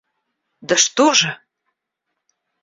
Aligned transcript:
Да 0.61 0.75
что 0.77 1.13
же! 1.13 1.37